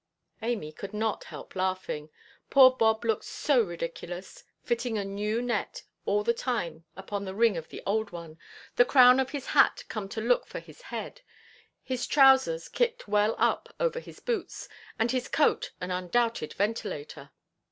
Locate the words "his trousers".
11.83-12.67